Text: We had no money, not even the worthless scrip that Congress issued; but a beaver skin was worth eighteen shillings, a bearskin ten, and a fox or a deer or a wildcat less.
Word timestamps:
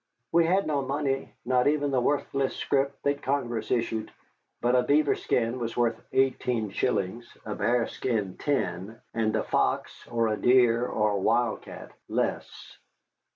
We 0.31 0.47
had 0.47 0.65
no 0.65 0.81
money, 0.81 1.31
not 1.45 1.67
even 1.67 1.91
the 1.91 2.01
worthless 2.01 2.55
scrip 2.55 2.99
that 3.03 3.21
Congress 3.21 3.69
issued; 3.69 4.11
but 4.59 4.75
a 4.75 4.81
beaver 4.81 5.13
skin 5.13 5.59
was 5.59 5.77
worth 5.77 6.01
eighteen 6.11 6.71
shillings, 6.71 7.37
a 7.45 7.53
bearskin 7.53 8.37
ten, 8.37 8.99
and 9.13 9.35
a 9.35 9.43
fox 9.43 10.07
or 10.09 10.29
a 10.29 10.37
deer 10.37 10.87
or 10.87 11.11
a 11.11 11.19
wildcat 11.19 11.91
less. 12.09 12.79